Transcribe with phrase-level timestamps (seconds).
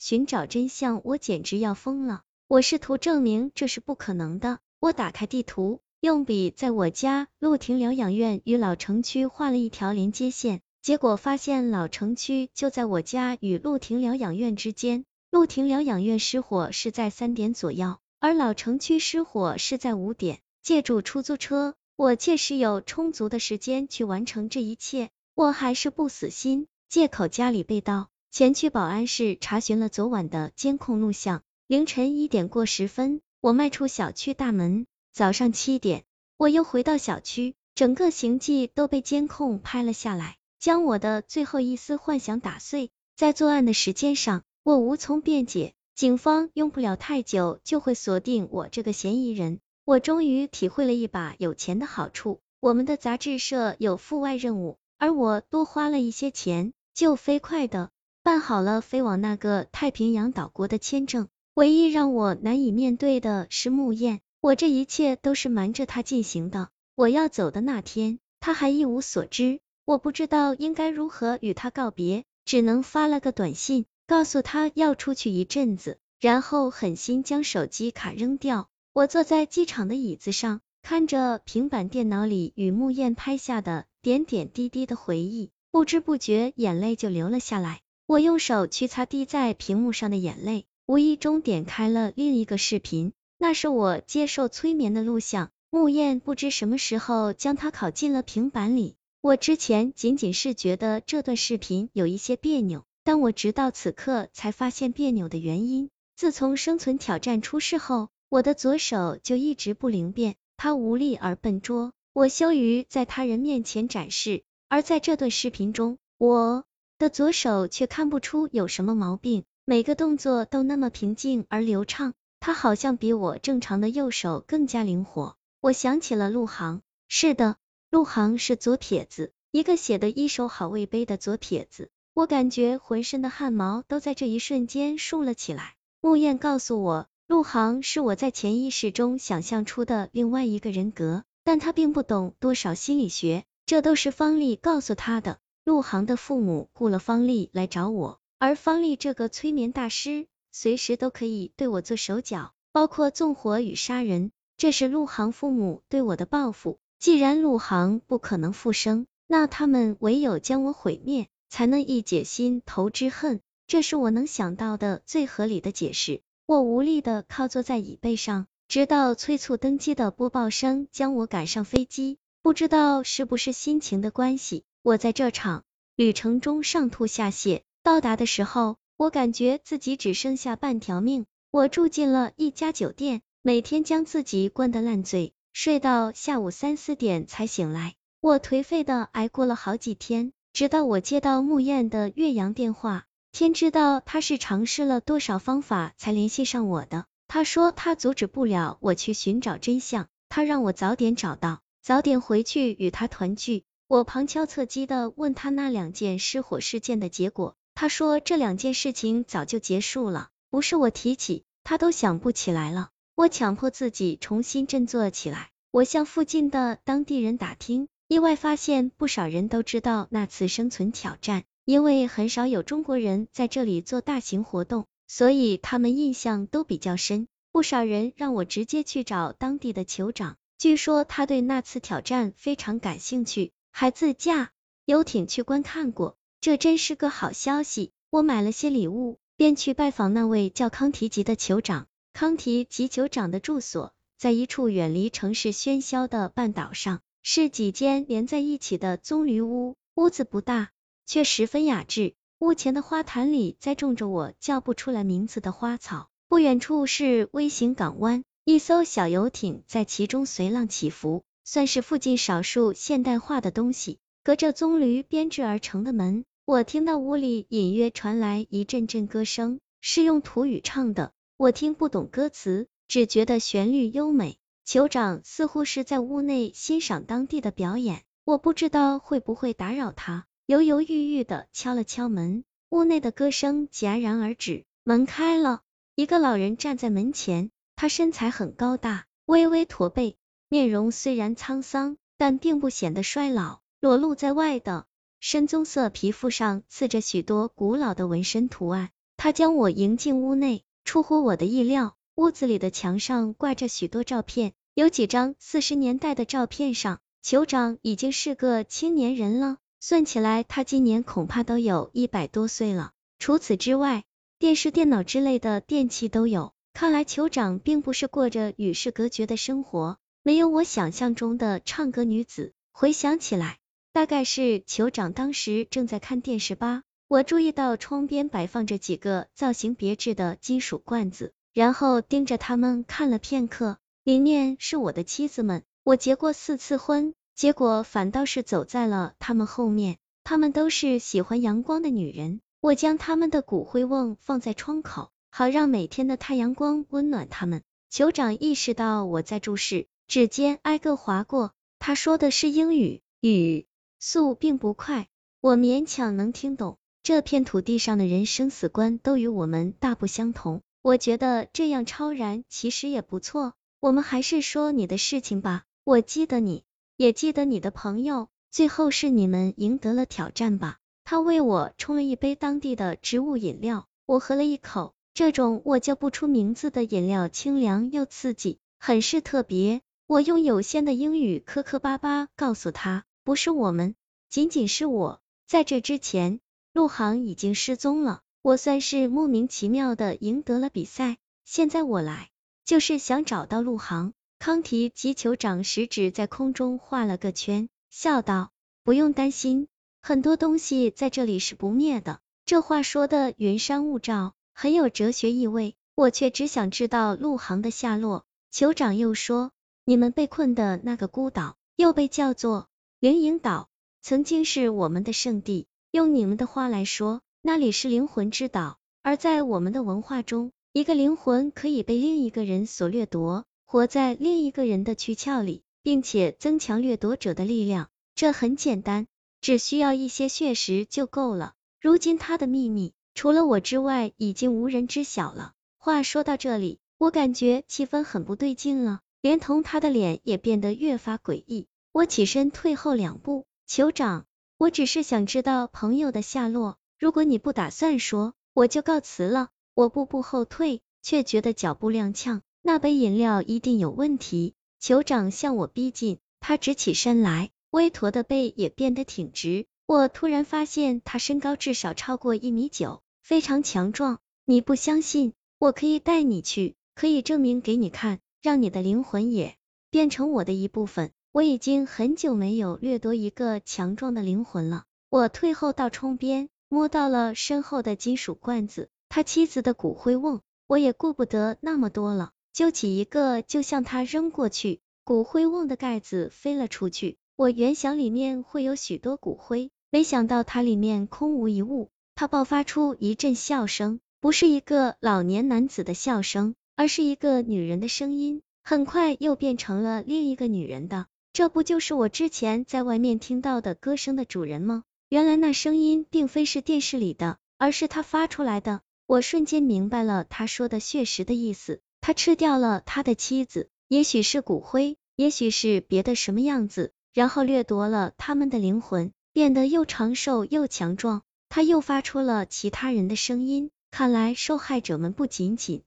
[0.00, 2.22] 寻找真相，我简直要疯了。
[2.48, 4.58] 我试图证明这是不可能的。
[4.80, 15.04] 我打开地图，用笔在我家陆亭疗养院与老城区画了一条连接线，结果发现老城区就在我家与陆亭疗养院之间。
[15.30, 20.40] 陆亭疗养院失火是在三点左右，而老城区失火是在五点。
[20.62, 25.10] 借助出租车，我确实有充足的时间去完成这一切。
[25.34, 31.42] 我还是不死心，借口家里被盗，前去保安室查询了昨晚的监控录像。
[31.66, 33.20] 凌晨一点过十分。
[33.40, 36.04] 我迈出小区大门，早上七点，
[36.36, 42.90] 我又回到小区，整个行迹都被监控拍了下来，将我的最后一丝幻想打碎。
[43.16, 49.58] 在作案的时间上，我无从辩解，警方用不了太久就会锁定我这个嫌疑人。
[49.84, 52.40] 我终于体会了一把有钱的好处。
[52.60, 57.90] 我们的杂志社有赴外任务，而我多花了一些钱，就飞快的
[58.22, 61.28] 办好了飞往那个太平洋岛国的签证。
[61.54, 66.68] 唯一让我难以面对的是穆燕，我这一切都是瞒着他进行的。
[66.94, 78.68] 我要走的那天，他还一无所知，我不知道应该如何与他告别，只能发了个短信，告诉他要出去一阵子，然后狠心将手机卡扔掉。
[78.92, 87.80] 我坐在机场的椅子上，看着平板电脑里与穆燕拍下的点点滴滴的回忆，不知不觉眼泪就流了下来。
[88.10, 90.64] 我用手去擦滴在屏幕上的眼泪。
[90.84, 95.52] 无意中点开了另一个视频，那是我接受催眠的录像。
[95.70, 98.96] 木燕不知什么时候将它拷进了平板里。
[99.20, 105.88] 我之前仅仅是觉得这段视频有一些别扭，但我直到此刻才发现别扭的原因。
[106.16, 114.42] 自从生存挑战出事后，我的左手就一直不灵便，它无力而笨拙，我羞于在他人面前展示。
[114.68, 116.64] 而在这段视频中，我
[117.00, 119.44] 的左手却看不出有什么毛病。
[119.64, 125.34] 每个动作都那么平静而流畅，他好像比我正常的右手更加灵活。
[125.62, 127.56] 我想起了陆航，是的，
[127.90, 131.88] 陆航是左撇子，一个写的一手好位卑的左撇子。
[132.12, 135.76] 我感觉浑身的汗毛都在这一瞬间竖了起来。
[136.02, 145.38] 木燕告诉我，陆航是我在潜意识中想象出的另外一个人格，但他并不懂多少心理学，这都是方丽告诉他的。
[145.70, 148.18] 陆航的父母雇了方丽来找我。
[148.40, 154.32] 而方丽这个催眠大师，随时都可以对我做手脚，包括纵火与杀人。
[154.56, 156.80] 这是陆航父母对我的报复。
[156.98, 163.40] 既然陆航不可能复生，那他们唯有将我毁灭，才能一解心头之恨。
[163.68, 166.20] 这是我能想到的最合理的解释。
[166.46, 172.18] 我无力的靠坐在椅背上，直到催促登机的播报声将我赶上飞机。
[172.42, 175.64] 不知道是不是心情的关系，我在这场
[175.94, 177.60] 旅程中上吐下泻。
[177.82, 181.26] 到达的时候，我感觉自己只剩下半条命。
[181.50, 187.94] 我住进了一家酒店，每天将自己灌得烂醉，睡到下午三四点才醒来。
[188.20, 193.04] 我颓废的挨过了好几天，直到我接到穆燕的岳阳电话。
[193.32, 197.04] 天知道他是尝试了多少方法才联系上我的。
[197.28, 203.64] 他说他阻止不了我去寻找真相，他让我早点找到，早点回去与他团聚。
[203.90, 207.56] 我旁敲侧击的问他那两件失火事件的结果。
[207.74, 212.90] 他说这两件事情早就结束了，不是我提起，他都想不起来了。
[213.16, 227.26] 我强迫自己重新振作起来，我向附近的当地人打听，意外发现不少人都知道那次生存挑战，因为很少有中国人在这里做大型活动，所以他们印象都比较深。
[227.50, 234.52] 不少人让我直接去找当地的酋长，据说他对那次挑战非常感兴趣，还自驾
[234.84, 236.18] 游艇去观看过。
[236.42, 237.92] 这真是个好消息！
[238.10, 241.86] 我买了些礼物，便去拜访那位叫康提吉的酋长。
[242.12, 249.76] 康提吉酋长的住所在一处远离城市喧嚣的半岛上，是几间连在一起的棕榈屋。
[249.94, 250.72] 屋子不大，
[251.06, 252.12] 却十分雅致。
[252.38, 256.10] 屋前的花坛里栽种着我叫不出来名字的花草。
[256.28, 263.98] 不远处是微型港湾，一艘小游艇在其中随浪起伏，算是附近少数现代化的东西。
[264.22, 266.24] 隔着棕榈编织而成的门。
[266.44, 271.10] 我听到屋里隐约传来一阵阵歌声，是用土语唱的。
[271.36, 274.38] 我听不懂歌词，只觉得旋律优美。
[274.64, 282.44] 酋长似乎是在屋内欣赏当地的表演，我不知道会不会打扰他，犹犹豫豫的敲了敲门。
[282.68, 285.62] 屋内的歌声戛然而止，门开了，
[285.96, 290.16] 一个老人站在门前，他身材很高大，微微驼背，
[290.52, 294.84] 面容虽然沧桑，但并不显得衰老，裸露在外的。
[295.20, 312.90] 深棕色皮肤上刺着许多古老的纹身图案，他将我迎进屋内，出乎我的意料，屋子里的墙上挂着许多照片，有几张四十年代的照片上，酋长已经是个青年人了，算起来他今年恐怕都有一百多岁了。
[313.20, 314.02] 除此之外，
[314.40, 316.52] 电视、电脑之类的电器都有。
[316.72, 322.52] 看来酋长并不是过着与世隔绝的生活，没有我想象中的唱歌女子。
[322.72, 323.58] 回想起来，
[323.94, 326.82] 大概是酋长当时正在看电视吧。
[327.08, 333.78] 我注意到窗边摆放着几个造型别致的金属罐子，然后盯着他们看了片刻。
[334.04, 339.96] 里面是我的妻子们，我结过四次婚，结果反倒是走在了他们后面。
[340.22, 345.10] 他们都是喜欢阳光的女人，我将他们的骨灰瓮放在窗口。
[345.30, 347.62] 好让每天的太阳光温暖他们。
[347.90, 351.52] 酋长意识到我在注视，指尖挨个划过。
[351.78, 353.66] 他说的是英语，语
[354.00, 355.06] 速并不快，
[355.40, 356.78] 我勉强能听懂。
[357.04, 360.62] 这片土地上的人生死观都与我们大不相同。
[360.82, 363.54] 我觉得这样超然其实也不错。
[363.78, 365.62] 我们还是说你的事情吧。
[365.84, 366.64] 我记得你，
[366.96, 368.26] 也记得你的朋友。
[368.50, 370.78] 最后是你们赢得了挑战吧？
[371.04, 374.92] 他为我冲了一杯当地的植物饮料，我喝了一口。
[375.14, 379.82] 这种我叫不出名字的饮料，清凉又刺激，很是特别。
[380.10, 383.94] 我用有限的英语磕磕巴巴告诉他，不是我们，
[384.28, 385.20] 仅仅是我。
[385.46, 386.40] 在这之前，
[386.72, 388.22] 陆航已经失踪了。
[388.42, 391.18] 我算是莫名其妙的赢得了比赛。
[391.44, 392.30] 现在我来，
[392.64, 394.12] 就是想找到陆航。
[394.40, 398.50] 康提及酋长食指在空中画了个圈，笑道
[398.82, 399.68] ：“不用担心，
[400.02, 404.34] 很多东西在这里是不灭的。”这话说的云山雾罩。
[404.52, 408.24] 很有哲学意味，我却只想知道陆航的下落。
[408.52, 409.52] 酋长又说，
[409.84, 412.68] 你们被困的那个孤岛，又被叫做
[412.98, 413.68] 灵隐岛，
[414.02, 415.66] 曾经是我们的圣地。
[415.90, 418.78] 用你们的话来说，那里是灵魂之岛。
[419.02, 427.88] 而在我们的文化中，一个灵魂可以被另一个人所掠夺，活在另一个人的躯壳里，并且增强掠夺者的力量。
[428.14, 429.06] 这很简单，
[429.40, 431.54] 只需要一些血石就够了。
[431.80, 432.92] 如今他的秘密。
[433.12, 435.52] 除了我之外，已经无人知晓了。
[435.78, 441.66] 话说到这里，我感觉气氛很不对劲了，连同他的脸也变得越发诡异。
[441.92, 444.26] 我起身退后两步，酋长，
[444.58, 446.78] 我只是想知道朋友的下落。
[446.98, 449.48] 如果你不打算说，我就告辞了。
[449.74, 454.54] 我步步后退，却觉得脚步踉跄，那杯饮料一定有问题。
[454.80, 459.66] 酋长向我逼近，他直起身来，微驼的背也变得挺直。
[459.86, 464.18] 我突然发现他身高至少超过一米九，非常强壮。
[464.44, 465.32] 你不相信？
[465.58, 469.56] 我可以带你去，可以证明给你看，让你的灵魂也
[469.90, 471.10] 变成我的一部分。
[471.32, 474.84] 我已经很久没有掠夺一个强壮的灵魂了。
[475.08, 480.40] 我退后到窗边，摸到了身后的金属罐子，他妻子的骨灰瓮。
[480.66, 487.16] 我也顾不得那么多了，揪起一个就向他扔过去，骨灰瓮的盖子飞了出去。
[487.36, 489.70] 我原想里面会有许多骨灰。
[489.92, 504.84] 没想到它里面空无一物，他爆发出一阵笑声，不是一个老年男子的笑声，而是一个女人的声音，很快又变成了另一个女人的，这不就是我之前在外面听到的歌声的主人吗？
[505.10, 508.80] 原来那声音并非是电视里的，而是他发出来的。
[509.06, 519.12] 我瞬间明白了他说的血食的意思，他吃掉了他的妻子，也许是骨灰，也许是别的什么样子，然后掠夺了他们的灵魂。
[519.34, 523.70] 变得又长寿又强壮，他又发出了其他人的声音。
[523.90, 525.82] 看来受害者们不仅仅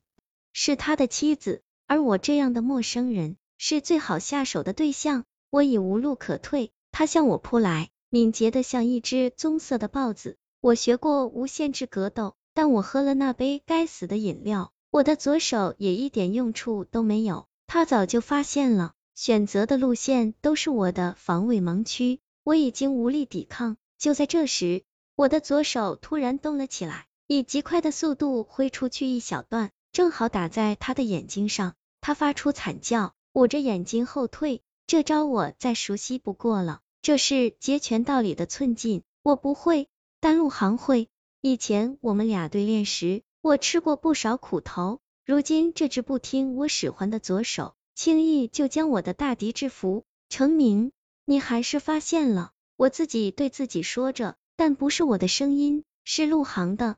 [0.53, 5.25] 是他的妻子，而我这样的陌生人是最好下手的对象。
[5.49, 10.37] 我已无路可退，他向我扑来，敏捷的像一只棕色的豹子。
[10.61, 17.47] 我学过无限制格斗，但我喝了那杯该死的饮料，我的左手也一点用处都没有。
[17.67, 22.19] 他早就发现了，选择的路线都是我的防卫盲区。
[22.43, 24.83] 我已经无力抵抗，就在这时，
[25.15, 31.75] 我的左手突然动了起来，以极快的速度挥出去一小段，正好打在他的眼睛上。
[32.01, 34.61] 他发出惨叫，捂着眼睛后退。
[34.87, 39.87] 这招我再熟悉不过了，这是截拳道里的寸劲，我不会，
[40.19, 41.07] 但陆航会。
[41.39, 50.03] 以前我们俩对练时，我吃过不少苦头，如今这只不听我使唤的左手，轻易就将我的大敌制服。
[50.27, 50.91] 成名。
[51.25, 56.97] 你还是发现了，我自己对自己说着，但不是我的声音，是陆航的。